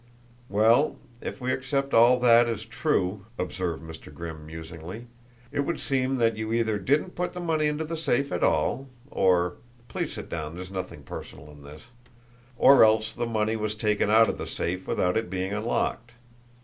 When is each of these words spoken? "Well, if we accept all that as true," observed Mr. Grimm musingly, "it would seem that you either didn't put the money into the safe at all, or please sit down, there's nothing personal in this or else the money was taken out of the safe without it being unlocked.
"Well, 0.49 0.95
if 1.21 1.39
we 1.39 1.53
accept 1.53 1.93
all 1.93 2.19
that 2.21 2.47
as 2.47 2.65
true," 2.65 3.27
observed 3.37 3.83
Mr. 3.83 4.11
Grimm 4.11 4.47
musingly, 4.47 5.05
"it 5.51 5.59
would 5.59 5.79
seem 5.79 6.15
that 6.15 6.35
you 6.35 6.51
either 6.51 6.79
didn't 6.79 7.13
put 7.13 7.33
the 7.33 7.39
money 7.39 7.67
into 7.67 7.85
the 7.85 7.95
safe 7.95 8.31
at 8.31 8.41
all, 8.41 8.87
or 9.11 9.57
please 9.89 10.13
sit 10.15 10.27
down, 10.27 10.55
there's 10.55 10.71
nothing 10.71 11.03
personal 11.03 11.51
in 11.51 11.61
this 11.61 11.83
or 12.57 12.83
else 12.83 13.13
the 13.13 13.27
money 13.27 13.55
was 13.55 13.75
taken 13.75 14.09
out 14.09 14.27
of 14.27 14.39
the 14.39 14.47
safe 14.47 14.87
without 14.87 15.17
it 15.17 15.29
being 15.29 15.53
unlocked. 15.53 16.13